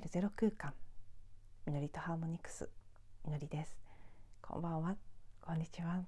[0.00, 0.72] 自分に帰るゼロ空間。
[1.66, 2.68] みのりとハーモニクス。
[3.24, 3.78] みのりです。
[4.40, 4.96] こんばんは。
[5.42, 6.02] こんにちは。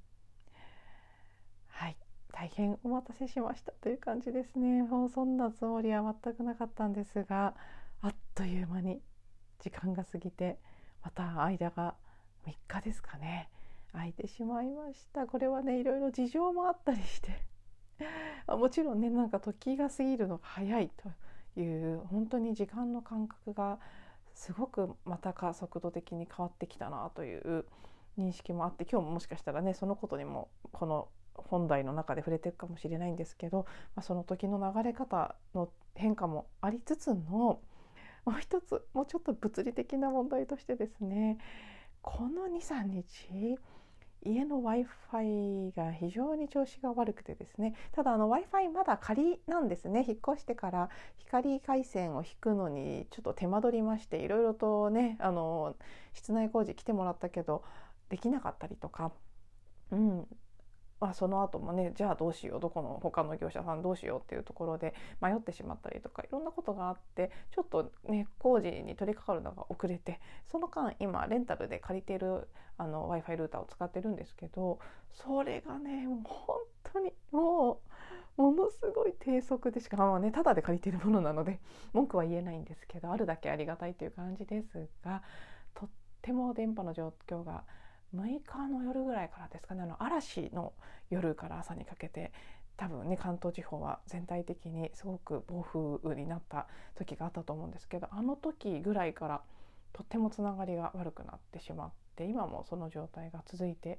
[1.68, 1.96] はい。
[2.32, 4.82] 大変お待たせしましたという感じですね。
[4.82, 7.54] もうそんなつもりは全くなかったんですが
[8.00, 9.02] あっという間に
[9.60, 10.58] 時間が過ぎて
[11.04, 11.94] また間が
[12.46, 13.50] 3日ですかね。
[13.92, 15.26] 空いてしまいました。
[15.26, 17.30] これはねいろいろ事情もあったりして。
[18.48, 21.10] もちろんねなんか時が過ぎるのが早いと
[21.60, 23.78] いう本当に時間の感覚が
[24.34, 27.66] すごくまたか速度的に変わってきたなという
[28.18, 37.60] 認識もあって今日ももしかしたらねそのことにもこの本題の中で触れていくかもしれないんですけど、まあ、その時の流れ方の変化もありつつの
[38.24, 41.38] もう一つもうちょっと物理的な問題としてですね
[42.02, 43.56] この23日
[44.24, 47.74] 家の w i f i が非常に調子が悪くてですね。
[47.92, 50.04] ただ w i f i まだ仮なんですね。
[50.06, 55.76] 引っ越してから光回線を引くのにちょっと手間取りましていろいろとねあの
[56.12, 57.64] 室内工事来てもらったけど
[58.08, 59.12] できなかったりとか、
[59.90, 60.26] うん、
[61.02, 72.46] まあ、その後もねじゃあどうしようどこの他の業者さんどうしようっていうところで迷ってしまったりとかいろんなことがあってちょっとね工事に取り掛かるのが遅れてその間今レンタルで借りている
[72.78, 74.78] w i f i ルーターを使ってるんですけど
[75.10, 76.56] それがねもう本
[76.92, 77.80] 当にも
[78.38, 81.58] うものすごい低速でしかもねただで借りてるものなので
[81.92, 85.24] 文句は言えないんですけどあるだけありがたいという感じですが
[85.74, 85.88] とっ
[86.22, 87.64] ても電波の状況が
[88.14, 89.82] 6日の夜ぐらいからですかね。
[89.82, 90.72] あの嵐の
[91.10, 92.32] 夜から朝にかけて
[92.76, 99.42] 多分ね関東地方は全体的にすごく暴風になった時があったと思うんですけどあの時ぐらいから
[99.92, 103.98] とってもつながりが悪くなってしまって今もその状態が続いて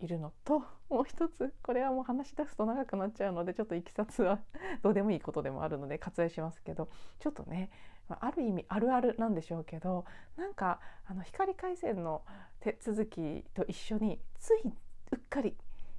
[0.00, 4.40] いるのともう一つこれはもう話し出すと長くなっちゃうのでちょっといきさつは
[4.82, 7.70] どうでもいいことでもあるので割愛しますけどちょっとね
[8.08, 10.04] ある意味あるあるなんでしょうけど
[10.36, 12.22] なんかあの光回線の
[12.60, 14.62] 手続きと一緒につい
[15.12, 15.54] うっかり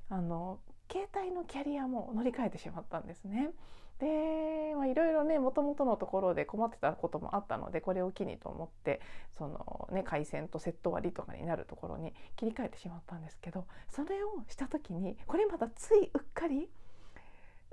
[0.09, 0.59] あの
[0.91, 3.51] 携帯のキャリアも乗り換えてしまったんですね。
[4.00, 9.01] でいろいろねもともとのところで困ってたこともあったのでこれを機にと思って
[9.38, 16.69] その、ね、回線とセット割とかになるところに切り替えてしまったんですけどそれをした時にこれまたついうっかり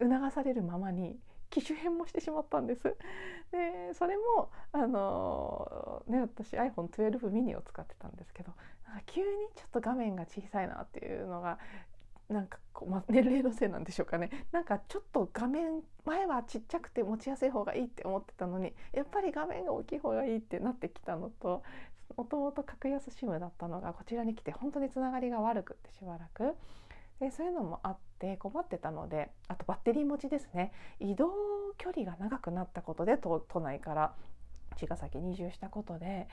[0.01, 1.19] 促されるままに
[1.55, 2.83] 機種変もしてしまったんです。
[3.53, 8.53] でそれもあのね私 iPhone12 mini を使ってたんですけど
[9.07, 11.59] 急にちょっと画面が小さいなっていうのが
[12.29, 21.63] なんかこう、まあ、年齢のせいなんでしょうかねなんかちょっと画面前はちっちゃくて持ちやすい方がいいって思ってたのにやっぱり画面が大きい方がいいってなってきたのと
[22.17, 26.55] もともと格安 SIM だったのがこちらに来て本当につながりが悪くってしばらく
[27.21, 30.73] でそういうのもあって困ってたのであとバッテリー持ちですね。
[31.01, 31.31] 移動
[31.79, 34.15] 距離が長くなったことで都内から
[34.77, 36.29] 茅ヶ崎に移住したことで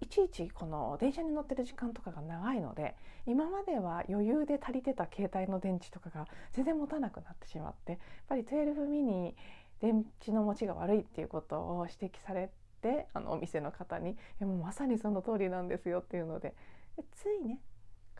[0.00, 2.94] いちいちこの電車に乗ってる時間とかが長いので
[3.26, 9.34] 今までは余裕で足りてた携帯の電池とかが全然持たなくなってしまってやっぱり12ミニ
[9.80, 12.50] 電池の持ちが悪いっていうことを指摘され
[12.80, 16.54] てあのお店の方に「もうまさにその通りなんですよ」っていうので
[16.96, 17.58] でついね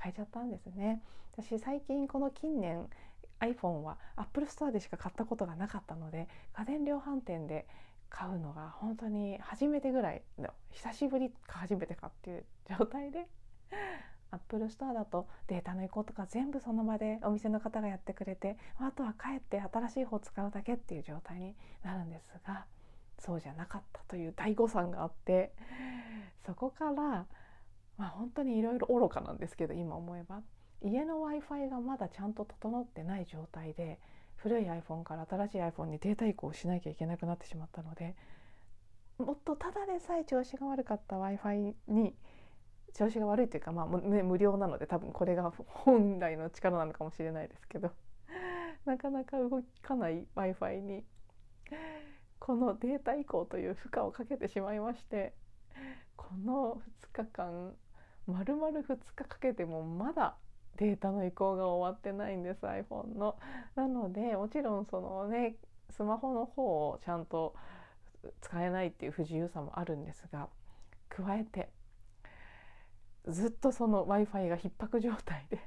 [0.02, 1.02] 変えちゃったんですね。
[1.32, 2.88] 私最近この近年
[3.40, 7.66] iPhone は Apple Store でしか買ったことがなかったので家電量販店で
[8.10, 13.26] 買うのが本当に初めてぐらいの久しぶりか初めてかっていう状態で
[14.30, 22.66] アップルストアだとデータの移行とか全部その場でお店の方がやってくれてあとは帰って新しい方使うだけっていう状態になるんですが
[23.18, 25.52] そうじゃなかったという大誤算があって
[26.44, 27.26] そこから
[27.96, 30.42] まあ本当にいろいろ愚かなんですけど今思えば。
[30.84, 34.00] 家の w i f i がまだちゃんと整ってない状態で
[34.36, 38.16] 古い iPhone から新しい iPhone にデータ移行しなきゃいけなくなってしまったので
[39.18, 42.14] もっとただでさえ調子が悪かった w i f i に
[42.94, 47.92] 調子が悪いというか、まあね、無料なので多分これが本来の力なのかもしれないですけど
[48.84, 51.04] なかなか動かない w i f i に
[52.38, 55.32] このデータ移行という負荷をかけてしまいまして
[56.28, 56.80] この
[57.12, 57.72] 2日間
[58.26, 58.82] 丸々2
[59.16, 60.36] 日かけてもまだ
[60.76, 63.36] データの移行が終わってないんです iPhone の。
[63.74, 65.56] なのでもちろんそのね
[65.90, 67.54] スマホの方をちゃんと
[68.40, 70.48] 使えないっていう不自由さもあるんですが
[71.08, 71.68] 加えて
[73.28, 75.58] ずっとその w i f i が逼迫状態で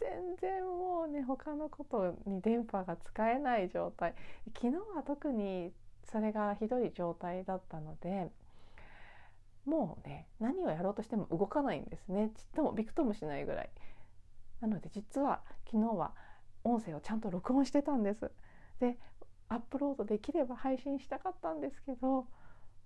[0.00, 4.14] 全然もうね他のことに電波が使えない状態
[4.54, 5.72] 昨日は特に
[6.10, 8.30] それがひどい状態だったので
[9.64, 12.30] もうね何をやろうとしても動かないんですね。
[12.34, 13.70] ちっともびくともしないぐらい。
[14.60, 16.12] なので実は昨日は
[16.64, 18.30] 音声をちゃんと録音してたんです。
[18.80, 18.98] で
[19.48, 22.26] アップロードできれば配信したかったんですけども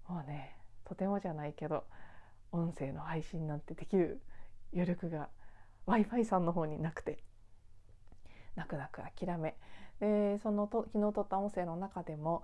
[0.08, 1.84] うねとてもじゃないけど
[2.52, 4.22] 音声の配信なんてできる
[4.72, 5.28] 余力が
[5.86, 7.22] w i f i さんの方になくて
[8.56, 9.56] 泣く泣く諦め。
[10.00, 12.42] でそのと昨日撮った音声の中でも、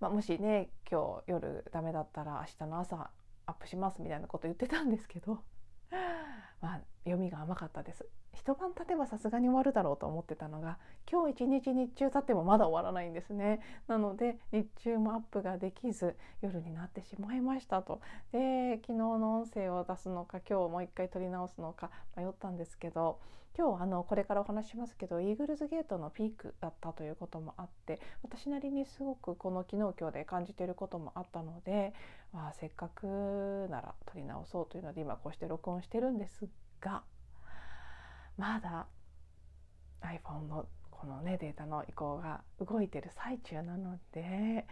[0.00, 3.10] まあ、もしね今日夜ダメだったら明日の朝
[3.46, 5.44] アップしますみたいなこと言ってたんですけど。
[6.60, 8.06] まあ読みが甘かったです。
[8.34, 10.78] 一晩経てばさすがに終わるだろうと思ってたのが
[11.10, 13.60] 今日一日日中経ってもまだ終わらないんですね。
[13.86, 18.00] なので日中もアップができず夜になってしまいましたと。
[18.32, 23.20] で昨日の音声を出すのか今日もう一回撮り直すのか迷ったんですけど
[23.56, 31.94] 今日あのこれからお話しますけどイーグルズゲートのピークだったということもあって私なりにすごくこの昨日今日で感じていることもあったので、
[32.32, 36.48] まあ、せっかくなら撮り直そうというので今こうして録音してるんです
[36.84, 37.02] が
[38.36, 38.86] まだ
[40.02, 44.66] iPhone のこのねデータの移行が動いてる最中なので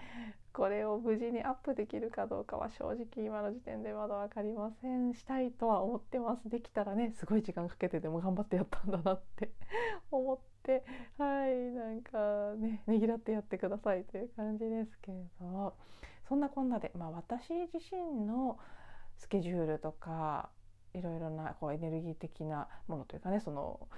[0.52, 5.14] これを無事にアップできるかどうかは正直今の時点でまだ分かりません。
[5.14, 6.48] したいとは思ってます。
[6.50, 9.50] できたらねすごい時間かけてでも頑張ってやったんだなって
[10.10, 10.84] 思って
[11.16, 15.74] はいなんかねねぎらってやってくださいという感じですけれど。
[16.28, 18.58] そんなこんなで、まあ、私自身の
[19.16, 20.48] スケジュールとか
[20.94, 23.88] いろいろなこうエネルギー的なものというかねその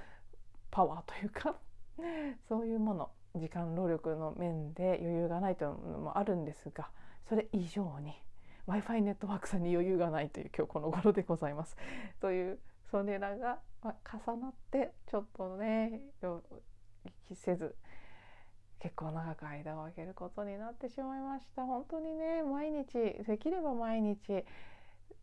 [0.70, 1.56] パワーというか
[2.48, 6.90] そういうもの時間労力の面で余裕がないというのもあるんですが
[7.28, 8.14] それ以上に
[8.66, 11.76] w i f i ネットワークさんに余裕がないという今日この頃でございます。
[12.20, 12.58] という
[12.90, 16.00] それらが重なってちょっとね
[17.26, 17.76] 息せず
[18.78, 22.92] 結構長く間を空けることになってしまいました本当にね毎日
[23.26, 24.44] できれば毎日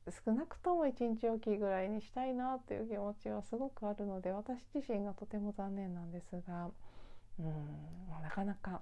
[0.09, 6.69] 少なくとも1日おきぐらいにしたいなという気持ちはすごくあるので私自身がとても残念なんですが
[7.39, 8.81] うんなかなか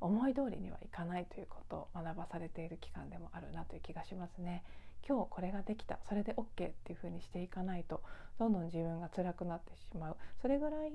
[0.00, 4.62] 思い通りにはいかないということを学ばされている期間でもあるなという気がしますね。
[5.08, 8.02] 今日これができたそれで OK っていうふうにしていかないと
[8.40, 10.90] どんどん自分が辛くなってしまうそれぐらい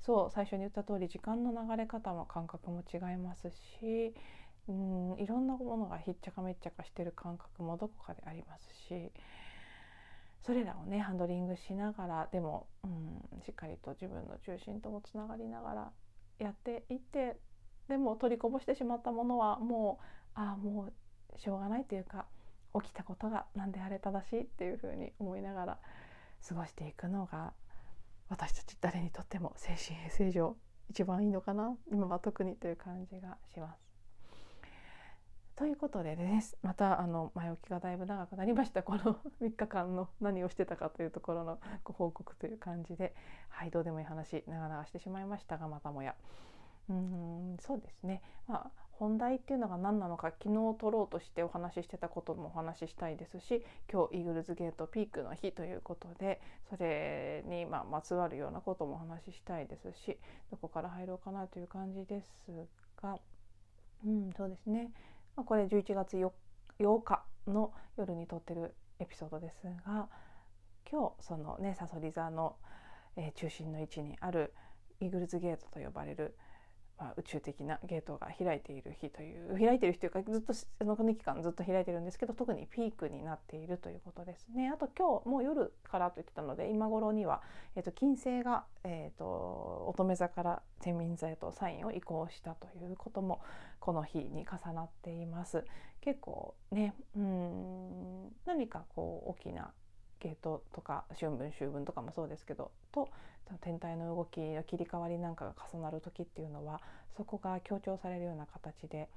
[0.00, 4.14] そう最初に言った通り時間の流れ方も感覚も違いますし
[4.70, 9.10] うんいろんなものがひっちゃかめっちゃかしてる感覚もどこかでありますし
[10.42, 15.90] それらをねハンドリングしながらでも、うん、しっかりと自分の中心ともつながりながら
[16.38, 17.36] やっていって
[17.88, 20.90] でも取りこぼしてしまったものはもうああも
[21.36, 22.26] うしょうがないというか
[22.80, 25.78] 起きたことが何であれ正しいっていうふうに思いながら
[26.48, 27.52] 過ごしていくのが
[28.28, 30.56] 私たち誰にとっても精神衛生上
[30.88, 33.89] 一番いいのかな今は特にという感じがします。
[35.60, 38.82] ということでです、またあの前置きがだいぶ長くなりました。
[38.82, 43.14] この 3日間の何をしてたかというところのご報告という感じで
[43.50, 46.16] はいどうでもいい話長々してしまいましたがまたもや。
[46.88, 53.62] うんそうですね、まあ、本題っていうのが何なのか昨日取ろうとしてお話ししてたこともお話ししたいですし
[53.92, 56.40] 今日イーグルズゲートピークの日ということで
[56.70, 60.18] それにままつわるようなこともお話ししたいですし
[60.50, 62.66] どこから入ろうかなという感じです
[63.02, 63.18] が
[64.06, 64.90] うんそうですね。
[65.36, 66.30] これ11月 4,
[66.80, 70.08] 8日の夜に撮ってるエピソードですが
[70.90, 72.56] 今日そのねさそり座の、
[73.16, 74.52] えー、中心の位置にある
[75.00, 76.36] イーグルズゲートと呼ばれる、
[77.16, 80.42] 宇宙的なゲートが開いている日という開いている日というかずっ
[80.78, 84.70] とのこの期間ずっと開いてるんですけど特にピークになっているということですね。
[84.72, 87.42] あと今日もう夜からと言ってたので今頃には、
[87.76, 93.40] えー、と金星が、えーと、乙女座から天秤座へとサインを移行したということも
[93.78, 95.64] この日に重なっています。
[96.00, 99.70] 結構ねうん何かこう大きな
[100.20, 103.08] ゲートとか春分秋分とかもそうですけどと
[103.62, 106.80] 天体の動きの切り替わりなんかが重なる時っていうのは
[107.16, 109.08] そこが強調されるような形で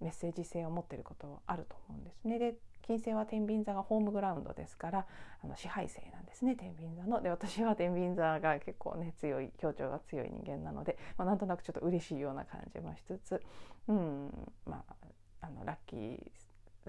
[0.00, 2.38] メッセージ性を持っていることあると思うんですね。
[2.38, 5.06] で金星は天秤座がホームグラウンドですから
[5.44, 7.22] あの支配性なんですね天秤座の。
[7.22, 13.42] で私は天秤座が結構ね強い強調が強い人間なので、まあ、なんとなくちょっと嬉しいような感じもしつつ、
[13.88, 14.94] うんまあ、
[15.42, 16.20] あのラッキー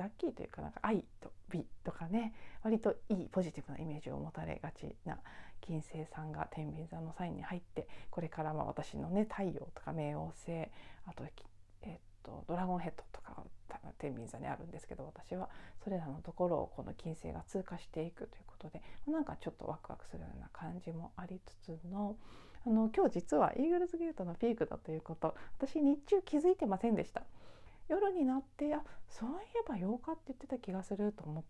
[0.02, 5.18] ラッキーというかなんか愛と美とかね割といいポジティブなイメージを持たれがちな
[5.62, 10.68] 金星さんが天秤座のサインに入ってこれからまあ私のね太陽とか冥王星
[11.06, 11.24] あと,、
[11.84, 13.44] えっとドラゴンヘッドとか
[13.98, 15.50] 天秤座にあるんですけど私は
[15.84, 22.16] それらのところをこの金星が通過していくということでなんかちょっとワクワクするような感じもありつつの
[22.66, 27.24] あの今日実はイーグルズゲートのピークだということ私日中気づいてませんでした。
[27.92, 31.44] 夜になってあそういえば8日って言ってた気がすると思っ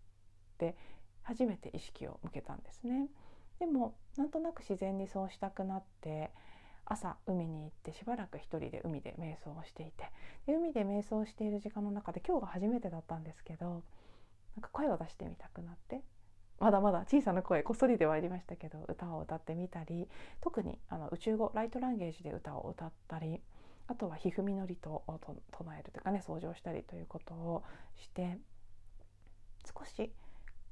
[0.57, 0.75] て
[1.21, 3.10] 初めて意識を向けたんですね。
[3.60, 6.31] でもなんとなく自然にそうしたくなって
[6.83, 10.12] 朝海に行ってしばらく一人で海で瞑想をしていて
[10.48, 13.83] で海で瞑想している時間の中で今日が初めてだったんですけど
[14.55, 16.01] なんか声を出してみたくなって
[16.60, 20.07] まだまだ小さな声こっそりではありましたけど歌を歌ってみたり
[20.41, 23.41] 特にあの宇宙語ライトランゲージで歌を歌ったり
[23.88, 25.03] あとはひふみのりと
[25.51, 27.63] 唱えるというかね掃除をしたりということを
[27.97, 28.38] して
[29.65, 30.11] 少し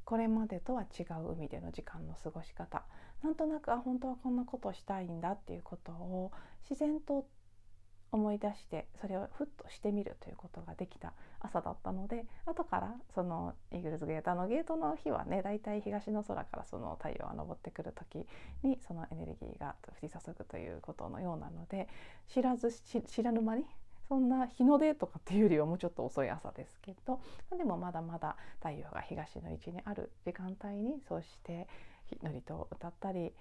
[0.06, 2.84] これまでとは違う海での時間の過ごし方。
[3.22, 6.32] なんとなくあ本当はこんなことしたいんだっていうことを
[6.68, 7.28] 自然と
[8.12, 18.26] 思い出してそれをふっとしてみるということができた朝だったので後からそのイーグルズゲートのゲートの日はねだいたい東の空からその太陽が昇ってくる時
[18.64, 21.88] にそのエネルギーが降り注ぐということのようなので
[22.28, 23.64] 知らず知らぬ間に
[24.08, 27.20] そんな日の出とかっていうよりはもうちょっと遅い朝ですけど
[27.56, 31.68] でもまだまだ太陽が東の位置にある時間帯にそうして
[32.24, 33.32] のりと歌ったり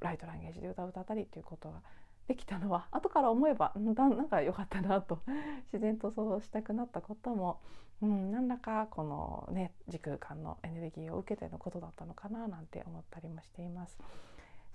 [0.00, 1.80] ライトランゲージで歌を歌ったりということが
[2.28, 5.20] できたのは後から思えばなんか良かったなと
[5.72, 7.58] 自然とそうしたくなったことも、
[8.02, 13.98] うん、何らかこのね時空間のエネルギーを受けてのことだったのかななんて思ったりもしています。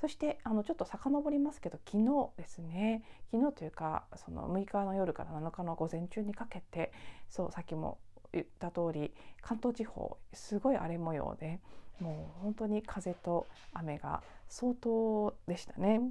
[0.01, 6.91] そしてあのちょっと遡りますけど昨日ですね昨日というかその6日の夜から7日の午前中にかけて
[7.29, 7.99] そうさっきも
[8.33, 11.61] 言った通り関東地方すごい荒れ模様で
[11.99, 16.01] もう本当に風と雨が相当でしたね。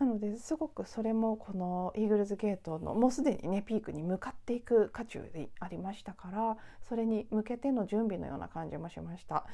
[0.00, 6.56] なのですごくそれもこのイーグルズゲートのもうすでにねピークに向かっていく渦中でありましたから
[6.88, 9.44] それに向けての準備のような感じもしました。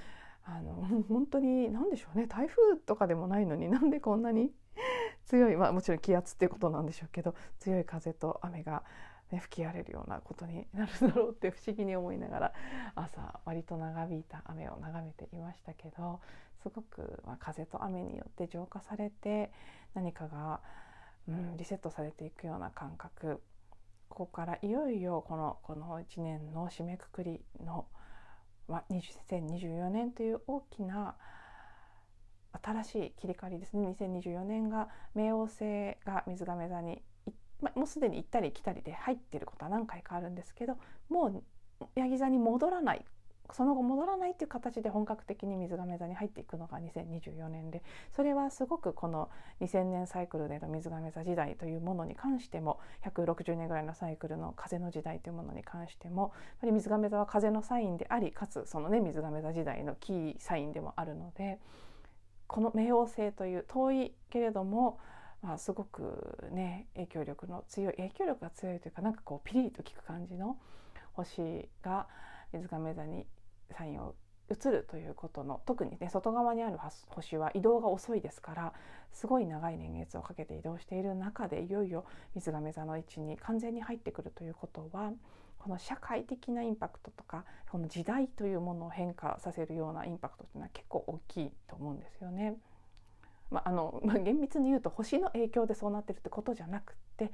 [0.46, 0.74] あの
[1.08, 4.52] 本当に何でしょうね台風とかでもないのになんでこんなに
[5.24, 8.82] 強い、まあ、もちろん気圧っていうことなんでしょうけど強い風と雨が、
[9.32, 12.52] ね、吹き荒れるようなことになるだろうって不思議に思いながら
[12.94, 16.20] 朝割と長引いた雨を眺めていましたけど
[16.64, 19.52] すごく、まあ、風と雨によって浄化されて
[19.92, 20.60] 何かが、
[21.28, 23.42] うん、リセットされていくような感覚。
[24.08, 27.86] ここからいよいよこのこの1年の締めくくりの
[28.66, 31.16] は2024年という大きな
[32.62, 33.94] 新しい切り替わりですね。
[34.00, 37.02] 2024年が冥王星が水亀座に、
[37.60, 40.78] まあもうすでに行ったり来たりで入ってることは何回かあるんですけど
[41.10, 41.42] もう
[41.94, 43.04] ヤギ座に戻らない
[43.52, 47.82] その後戻らないっていう形で本格的に水亀座に入っていくのが2024年で
[48.14, 49.28] それはすごくこの
[49.60, 61.58] 2000年サイクルでの水亀座時代というものに関しても160年ぐらいのサイクルの風の時代というものに関してもやっぱり水亀座は風のサインでありかつそのね水亀座時代のキーサインでもあるので
[62.46, 64.98] この冥王星という遠いけれども
[65.42, 70.56] まあ、すごくね影響力の強い影響力が強いというかなんかこうピリリと効く感じの
[71.12, 72.08] 星が
[72.58, 73.26] 水亀座に
[73.70, 74.14] サインを
[74.50, 78.72] 移るということの特にね外側にある星は移動が遅いですから
[79.12, 85.12] すごい長い年月をかけて移動している中でいよいよ水亀座の位置に完全に入ってくるということは
[85.58, 92.56] この社会的なインパクトとかこの時代というものを変化させるようなインパクトというのは結構大きいと思うんですよね。
[93.50, 97.30] まあ、あのまあ、厳密に言うと星の影響でそうなってるってことじゃなくって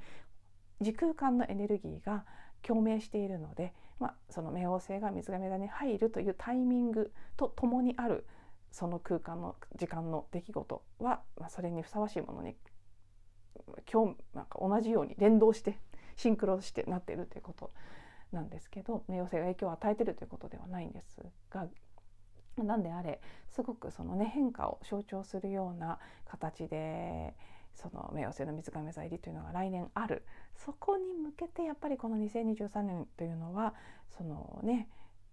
[0.79, 2.25] 時空間のエネルギーが
[2.61, 8.25] 共鳴しているのでまあ、その冥王星が水亀座に入るというタイミングとともにある
[8.71, 12.55] その空間の時間の出来事は、まあ、それにふさわしいものに
[13.91, 15.77] 今日なんか同じように連動して
[16.15, 17.71] シンクロしてなっているということ
[18.31, 21.67] なんですけど冥王星が影響を与えているということではないんですが
[22.57, 27.35] 何であれすごくそのね変化を象徴するような形で
[27.75, 30.23] その冥王星の水亀座入りというのが来年ある
[30.55, 33.73] そこに向けてやっぱりこの2023年というのは
[34.17, 34.87] そのね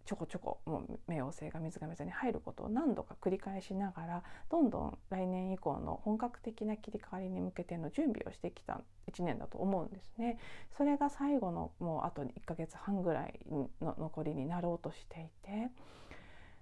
[0.08, 8.80] ちょこちょこもう冥王星が水亀座に入ることを何度か繰り返しながらどんどん来年以降の本格的な切り替わりに向けての準備をしてきた
[9.12, 10.38] 1年だと思うんですね。
[10.78, 13.68] それが最後のもうあと1ヶ月半ぐらいの
[13.98, 15.70] 残りになろうとしていて。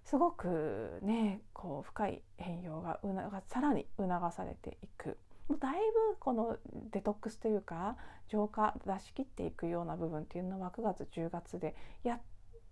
[0.06, 3.00] すごくねこう深い変容が
[3.48, 5.18] さらに促されていく
[5.48, 6.56] もうだいぶこの
[6.90, 7.96] デトックスというか
[8.28, 12.20] 浄化出し切っていくような部分っていうのは9月10月でやっ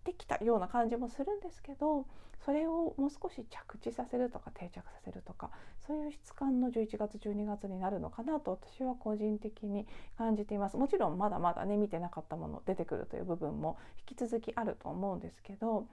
[0.02, 2.06] てきたような感じもするんですけど
[2.44, 5.50] それをもう少し着地させるとか定着させるとか
[5.86, 9.86] そういう質感の11月12月になるのかなと私は個人的に
[10.18, 10.76] 感じています。
[10.76, 13.78] もちろんまだまだね見てなかったもの出てくるという部分も
[14.08, 15.86] 引き続きあると思うんですけど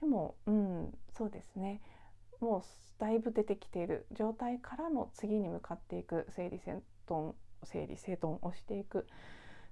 [0.00, 1.80] でもうんそうですね。
[2.42, 2.62] もう
[2.98, 9.06] だいぶ出てきている状態からの次に向かっていく整理整頓整理整頓をしていく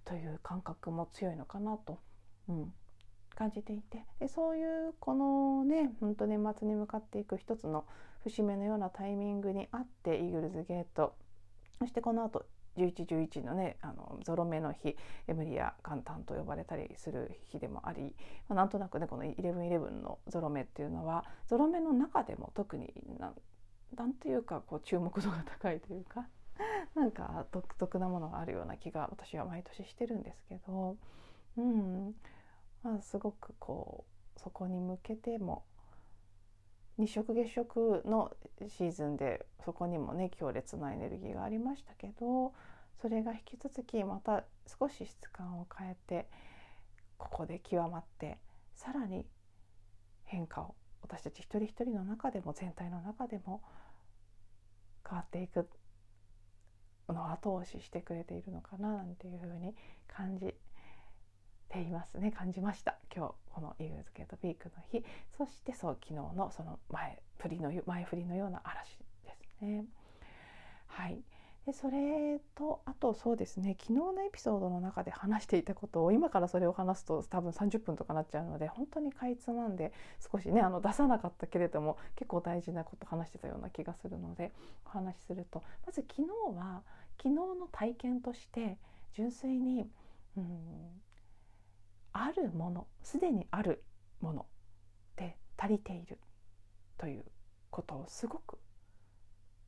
[0.05, 1.99] という感覚も強いのかなと、
[2.49, 2.73] うん、
[3.35, 4.05] 感じていて。
[4.21, 7.85] でそういうこのね本当年末に向かっていく一つの
[8.23, 11.15] 節目のようなタイミングにあってイーグルズゲート。
[11.81, 12.47] そしてこのあと
[12.85, 14.97] 1111のねあのゾロ目の日
[15.29, 18.15] エムリア元旦と呼ばれたりする日でもあり、
[18.49, 23.33] まあ、なんとなくねこの1111のゾロ目っていうのはゾロ目の中でも特にな
[23.97, 26.27] なんていうかこう注目度が高いというか
[26.95, 30.97] なんか独特なものがあるような気が私は毎年してるんですけど、
[31.57, 32.15] うん。
[32.83, 34.05] まあ、すごくこ
[34.37, 35.65] うそこに向けても
[37.01, 38.31] 日食月食の
[38.69, 42.53] シーズンでそこにもね強烈なエネルギーがありましたけど
[43.01, 46.27] それが引き続きまた少し質感を変えて
[47.17, 48.39] ここで極まって
[48.75, 49.27] さらに
[50.25, 53.63] 変化を私たち一人一人の中でも全体の中でも
[55.09, 55.69] 変わっていく
[57.09, 59.75] の後押ししてくれているのかななんていうふうに
[60.07, 60.55] 感じ
[61.71, 62.33] ていますね。
[62.33, 62.97] 感じました。
[63.15, 65.05] 今日このイーグルズゲートピークの日。
[65.37, 69.85] そしてそう昨日のその前振りの前振りのような嵐ですね。
[70.89, 71.23] はい。
[71.67, 73.77] でそれとあとそうですね。
[73.79, 79.93] 昨日のエピソードの中で話していたことを今からそれを話すと多分30分とかなっちゃうので本当にかいつまんで
[80.33, 84.53] 少しねあの出さなかったけれども結構大事なこと話してたような気がするので
[84.87, 85.63] お話しすると。
[85.87, 86.83] まず昨日は
[87.19, 88.79] 昨日の体験として
[89.13, 89.89] 純粋に
[90.37, 91.01] うん
[92.13, 93.85] あるものすでにある
[94.21, 94.47] もの
[95.17, 96.19] で足りている
[96.99, 97.25] という
[97.71, 98.59] ことをすごく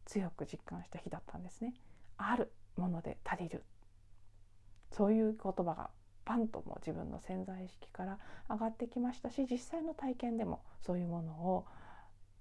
[0.04, 1.74] 強く実感した日だったんですね。
[2.16, 3.64] あるもので足りる
[4.90, 5.90] そういう言葉が
[6.24, 8.18] パンとも自分の潜在意識から
[8.48, 11.66] 上がってきましたし実際の体験でもそういうものを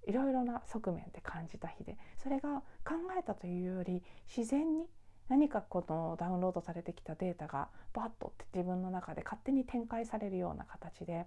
[0.06, 4.02] いろいろな側面で感じた日でそれが考えたというより
[4.34, 4.86] 自然に
[5.32, 11.24] 何かこのダウンロードされてきたデータがバッとって自分の中で勝手に展開されるような形で、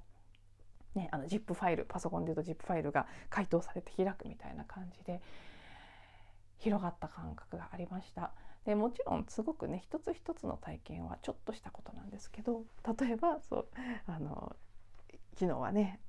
[0.93, 5.23] ね、あの ZIP ファイルパソコンでいうと ZIP ファイルが解凍されて開くみたいな感じで
[6.59, 8.31] 広がった感覚がありました。
[8.63, 12.63] でもちろんすごくね一つ一つの体験はちょっとしたことなんですけど
[12.99, 13.67] 例えばそう
[14.05, 14.55] あの
[15.33, 15.99] 昨日はね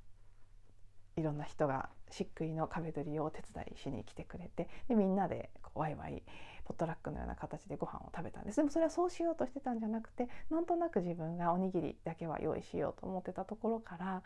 [1.17, 6.23] いろんな人が漆喰の壁取りをお手伝いしに来てくれてでみんなでこうワイワイ
[6.67, 8.57] ポットラックのような形でご飯を食べたんです。
[8.57, 14.23] でもそれはそうしようとしてたんじゃなくてなんとなく自分がおにぎりだけは用意しようと思ってたところから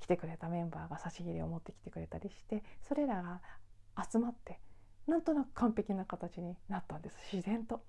[0.00, 3.40] 来てくれたメンバーが差し入れを持ってきてくれたりしてそれらが
[4.10, 4.58] 集まって
[5.06, 7.16] なんとなく完璧な形になったんです。
[7.32, 7.82] 自然と。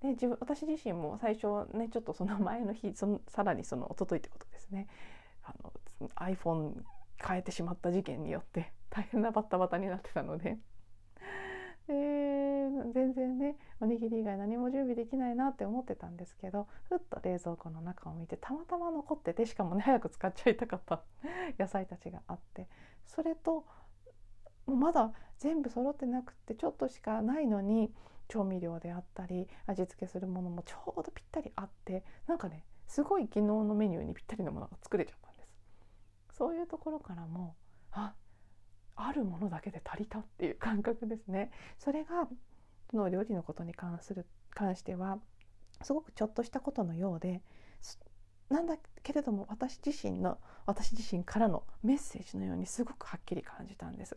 [0.00, 4.88] で自分私自身も最初ねちょっとその前の日そのさらにその一昨日ってことですね。
[5.42, 5.72] あの
[6.16, 6.82] iPhone
[7.18, 10.58] 変えてしまった事件によって大変なバッタバタになってたので。
[11.88, 12.45] で
[12.92, 21.02] 全然ねおにぎり以外何も準備できないなって思ってたんですけどふっと冷蔵庫の中を見てたまたま残っててしかもね早く使っちゃいたかった。
[21.58, 22.68] 野菜たちがあって。
[23.04, 23.64] それと
[24.66, 27.94] まだ全部揃ってなくてちょっとしかないのに
[28.28, 35.48] 調味料であったり味付けするものもちょうどぴったりあってなんかねすごい昨日のメニューにぴったりなものが作れちゃったんです。
[36.36, 37.54] そういうところからも
[37.92, 38.14] あ
[38.96, 41.50] あるものだけで足りたっていう感覚ですね。
[41.78, 42.28] それが
[42.92, 45.18] の料理のことに関する関しては
[45.82, 47.42] すごくちょっとしたことのようで
[48.48, 54.16] なんだけれども私自身の私自身からのメッセージのようにすごくはっきり感じたんです。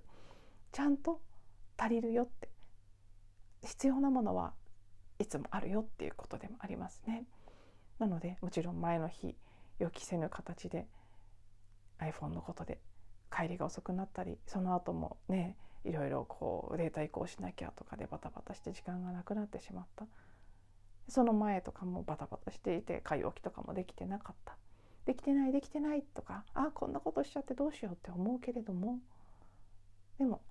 [0.72, 1.20] ちゃんと
[1.78, 2.50] 足りるよって
[3.64, 4.54] 必要なものは
[5.18, 7.26] いつもあるよっていうことでもありますね。
[7.98, 9.36] なのでもちろん前の日
[9.80, 10.88] 予期せぬ形で
[12.00, 12.80] iPhone のことで
[13.36, 20.06] 帰りが遅くなったりその後もねいろいろこうデータ移行しなきゃとかでバタバタして時間がなくなってしまった。
[21.08, 24.58] その前とかもバタバタしていて買い置きとかもできてなかった。
[25.06, 29.00] できてないできてないとかあこんなことしちゃってどうしようって思うけれども。
[30.18, 30.42] でも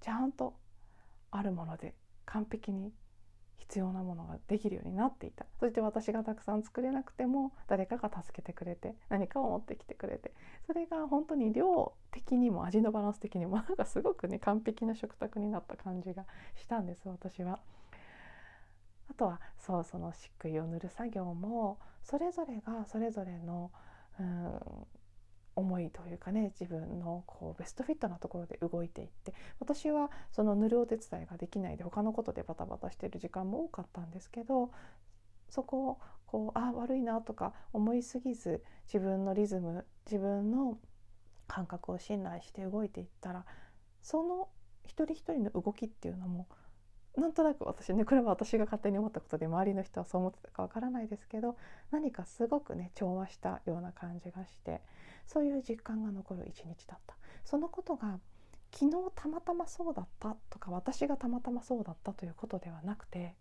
[0.00, 0.54] ちゃんと
[1.30, 2.92] あるもので完璧に
[3.58, 10.32] 必要なものができるようになっていたそして私がたくさん作れなくても誰かが助けてくれて何かを持ってきてくれて
[10.66, 17.58] それが本当に量的にも味のバランス的にもなんかすごくね完璧な食卓になった感じがしたんです私は。
[19.08, 23.70] あとはそうその漆喰を塗る作業もそれぞれがそれぞれの
[24.18, 24.60] うん
[25.56, 34.70] 思いというかね自分のこうベストフィットなところで動いていって私はその塗るお手伝いができないで他のことでバタバタしてる時間も多かったんですけど
[35.48, 40.78] そこをこうあ悪いなとか思いすぎず自分のリズム自分の
[41.48, 43.46] 感覚を信頼して動いていったら
[44.02, 44.48] その
[44.84, 46.46] 一人一人の動きっていうのも
[47.16, 51.56] なんとなく私ねこれは私が勝手に思ったことで周りの人はそう思ってたかわからないですけど
[51.90, 54.82] 何かすごくね調和したような感じがして
[55.26, 57.16] そういう実感が残る一日だった。
[57.44, 58.18] そのことが
[58.72, 63.34] 昨日たまたまそうだったとか私がたまたまそうだったということではなくて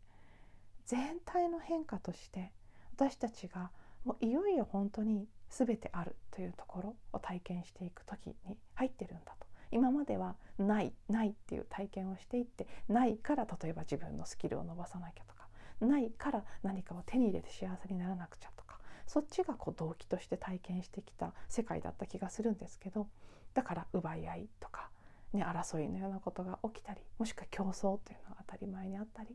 [0.86, 2.52] 全体の変化として
[2.95, 3.71] 私たちが
[4.06, 9.45] もういよいよ本当に全てあるというところを体験していく時に入ってるんだと。
[9.71, 15.48] 今まではないないっていう体験をしていってないから例えば自分のスキルを伸ばさなきゃとか
[15.82, 18.64] ないから何かを手に入れて幸せにならなくちゃとか
[19.07, 23.07] そっちがこう動機として体験してきた世界だった気がするんですけど
[23.53, 24.89] だから奪い合いとか、
[25.33, 29.29] ね、争いのようなことが起きたりもしくは競争というのが当たり前にあったり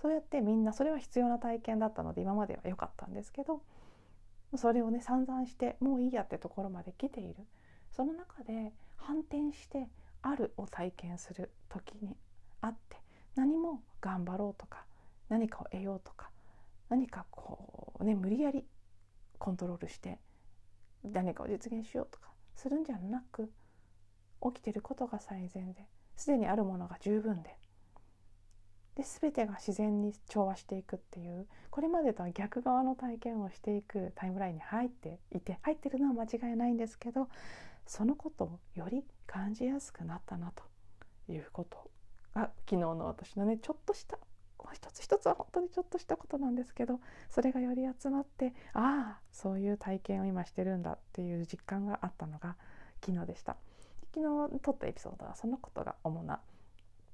[0.00, 3.62] そうやってみんなそれは必要な体験だったので今までは良かったんですけど
[4.56, 7.34] それをね散々してもういいやってところまで来ている。
[7.90, 9.88] その中で反転して
[10.22, 12.16] あるを体験する時に
[12.60, 12.96] あって
[13.36, 14.84] 何も頑張ろうとか
[15.28, 16.30] 何かを得ようとか
[16.88, 18.64] 何かこうね無理やり
[19.44, 20.18] コントロールして
[21.02, 23.52] 何かを実現しようとかするんじゃなく
[24.42, 27.54] 起きてることが最善ですでにあるものが十分で
[28.94, 37.28] で全てが自然に調和していくっていうこれまでとは逆側の体験をしていくタイムラインに入っていて入ってるのは間違いないんですけど
[37.86, 40.64] そのことをより感じやすくなったなと
[41.30, 41.90] いうこと
[42.34, 44.16] が昨日の私のねちょっとした
[44.72, 47.00] 一つ一つは本当にちょっとしたことなんですけど
[47.30, 52.56] それがより集まってああそういう体験を今してるんだっていう実感があったのが
[53.04, 53.56] 昨日でした。
[54.14, 54.20] 昨
[54.52, 56.38] 日撮ったエピソードはそのことが主な、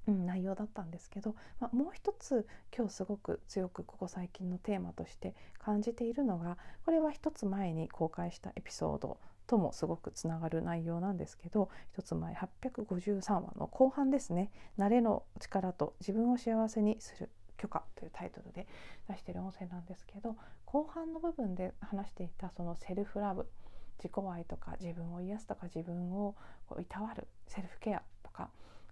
[0.06, 17.30] うん、内容だったんですけど、まあ、もう一つ今日すごく強くここ最近のテーマとして感じているのがこれは一つ前に公開したエピソードともすごくつながる内容なんですけど一つ前853話の後半ですね「慣れの力と自分を幸せにする。
[17.60, 18.66] 許可」というタイトルで
[19.06, 23.50] 出してる音声なんですけど後半の部分で話していたそのセルフラブ
[23.98, 26.34] 自己愛とか自分を癒すとか自分を
[26.66, 28.48] こういたわるセルフケアとか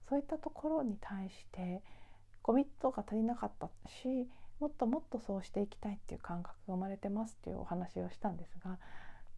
[0.08, 1.82] そういったところに対して
[2.42, 4.28] コミットが足りなかったし
[4.60, 8.78] もっともっとそうしていきたいっていう感覚が生まれてますっていうお話をしたんですが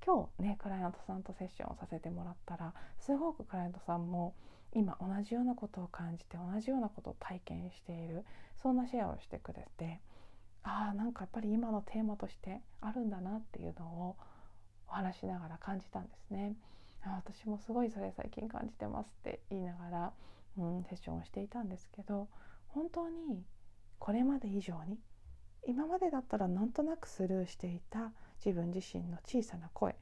[0.05, 4.35] 今日ねクライアントさんとセッションをさせてもらったらすごくクライアントさんも
[4.72, 8.24] 今同じようなことを感じて同じようなことを体験している
[8.62, 10.00] そんなシェアをしてくれて
[10.62, 14.16] ああんかやっぱり今のテーマとしてあるんだなっていうのを
[14.88, 16.54] お話しながら感じたんですね。
[17.02, 20.12] 私もすごいそれ最近感じてますって言いながら、
[20.59, 22.28] うん、セッションをしていたんですけど
[22.68, 23.42] 本当に
[23.98, 24.98] これまで以上に
[25.66, 28.12] 今までだったらなんとなくスルーしていた
[28.44, 29.96] 自分自身の小さな声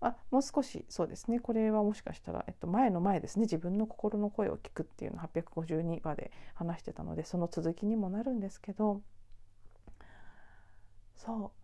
[0.00, 1.40] あもう少しそうですね。
[1.40, 3.42] これはもしかしたら、えっと、前の前ですね。
[3.42, 9.02] 自分の心の声を聞くっていうの852話で話してたのでその続きにもなるんですけど。
[11.16, 11.58] そう。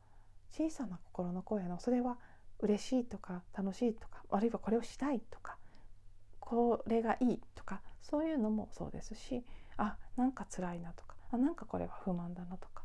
[0.50, 2.18] 小さな心の声のそれは
[2.60, 5.58] 嬉しいとか楽しいとかあるいはこれをしたいとか
[6.38, 9.44] これがいいとかそういうのもそうですし
[9.76, 12.84] あなんか辛いなとかあなんかこれは不満だなとか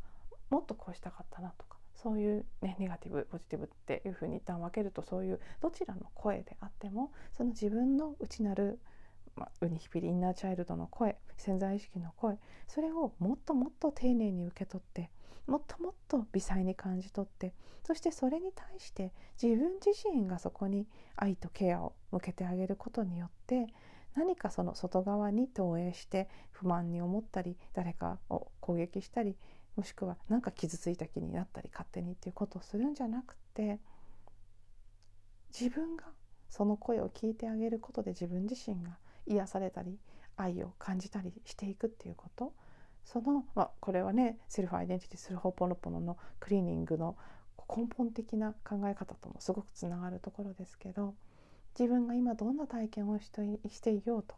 [0.49, 8.79] もっとこうしたかったなとかそういう、ね、ネガティブポジティブっていうふうに一旦分けるとそういうどちらの声であってもその自分の内なる、
[9.35, 15.09] まあ、ウニヒピリインナーチャイルドの声潜在意識の声それをもっともっと丁寧に受け取って
[15.47, 17.53] もっともっと微細に感じ取って
[17.85, 23.67] そしてそれに対して自分自身がそこに愛とケアを向けてあげることによって
[24.15, 29.35] 何かその外側に投影して不満に思ったり誰かを攻撃したり
[29.75, 33.79] もしくは何か傷ついた気になったり勝手にっていうことをするんじゃなくて
[35.57, 36.03] 自分が
[36.49, 39.97] その声を聞いてあげることで自分自身が癒されたり
[40.35, 42.53] 愛を感じたりしていくっていうこと。
[43.05, 47.17] その、まあ、これはねセルフアイデンティティするホーポノポノのクリーニングの
[47.67, 51.15] 根本的な考え方ともすごくつながるところですけど
[51.77, 53.29] 自分が今どんな体験をし
[53.81, 54.35] ていようと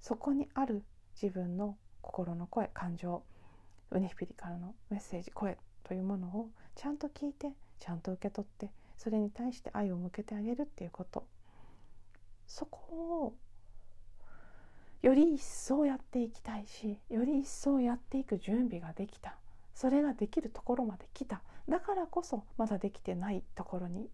[0.00, 0.84] そこにある
[1.20, 3.22] 自分の心の声感情
[3.90, 11.24] ウニヒピリからのメッセージ声というものをちゃんと聞いてちゃんと受け取ってそれに対して愛を向けてあげるっていうこと。
[12.46, 12.78] そこ
[13.26, 13.34] を
[15.02, 19.36] より一層やっていきたいしより一層やっていく準備ができた。
[19.74, 21.42] それができるところまで来た。
[21.68, 24.08] だからこそまだできてないところに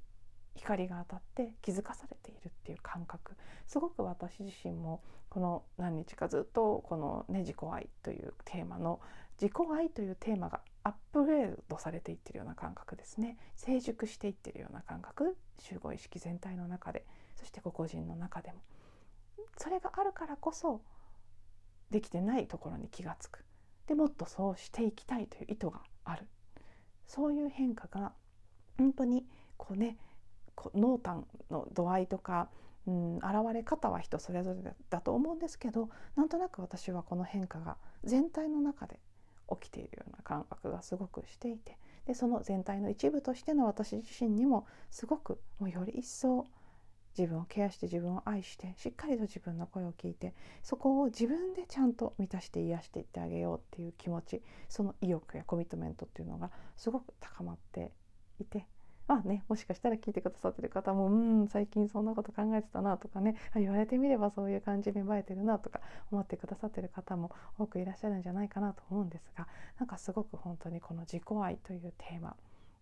[0.54, 3.37] 光が当たって気づかされているっていう感覚。
[3.66, 9.00] すごく私自身もこの何日かずっとこの、ね、自己愛というテーマの
[9.42, 13.37] 自己愛というテーマがアップグレードされていってるような感覚ですね。
[13.57, 15.37] 成熟していってるような感覚。
[15.59, 18.59] 集合意識全体の中でそして個々人の中でも。
[19.57, 20.81] それがあるからこそ
[21.90, 23.44] できてないところに気が付く。
[23.88, 26.28] でもっとそうしていきたいという意図がある。
[27.09, 28.12] そういう変化が
[28.78, 29.26] 本当に
[29.57, 29.98] こうね
[30.72, 32.48] 濃淡の度合いとか
[32.87, 39.00] うん現れ方は人それぞれだと思うんですけどなんとなく私はこの変化が全体の中で
[39.50, 41.76] 起きているような感覚がすごくしていて
[42.07, 46.46] でその全体の一部としての私自身にもすごくもうより一層
[47.16, 57.92] 自分をケアして自分を愛してしっかりと自分の声を聞いてそこを自分でちゃんと満たして癒していってあげようっていう気持ちその意欲やコミットメントっていうのがすごく高まって
[58.40, 58.66] いて
[59.08, 69.46] まあねもしかしたら聞いてくださってる方もうん最近そんなこと考えてたなとかね言われてみればそういう感じ芽生えてるなとか思ってくださってる方も多くいらっしゃるんじゃないかなと思うんですが
[69.78, 72.36] なんかすごく本当にこの自己愛というテーマ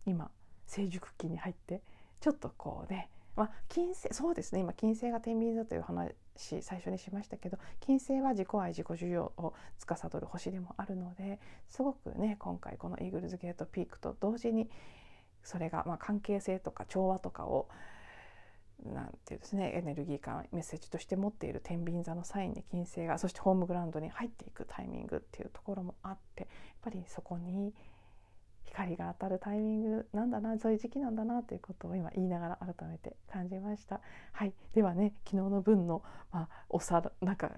[0.07, 0.31] 今
[0.67, 1.83] 成熟期に入って
[2.21, 14.69] ちょっとこうねまあ、金星そうですね今金星が天秤座という話最初にしましたけど金星は自己愛自己需要を司る星でもあるのですごくね今回このイーグルズゲートピークと同時に
[15.43, 17.69] それがまあ関係性とか調和とかを
[18.85, 26.49] なんていうですねエネルギー感メッセージとして持っている天秤座のサインに金星がそしてホームグラウンドに入っていくタイミングっていうところもあってやっ
[26.83, 27.75] ぱりそこに
[28.65, 34.01] 光が当たるタイミングなんだなそういう時期なんだなということを今言いながら改めて感じました。
[34.33, 37.51] はい、ではね昨日の分の、まあ、おさなんか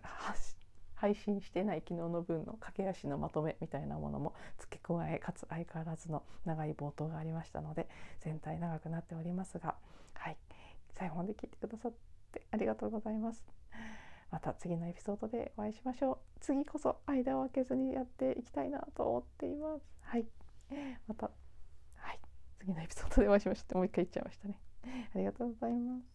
[1.03, 7.89] 配信してない昨日の分の駆け足のまとめみたいなものも付け加えかつ相変わらずの長い冒頭がありましたので
[8.21, 9.75] 全体長くなっておりますが、
[10.15, 10.37] はい、
[10.95, 11.93] 最後まで聞いてくださっ
[12.31, 13.45] てありがとうございます。
[14.31, 16.19] また次のエピソードでお会いしましょう。
[16.41, 19.83] 次こそ間を空けずにやっていきたいなと思っています。
[20.03, 20.25] はい。
[21.09, 21.33] また、
[21.97, 22.21] はい、
[22.61, 23.75] 次のエピソードでお会いしましょう。
[23.75, 24.61] もう一回言っちゃいましたね。
[25.17, 26.12] ありがとうございます。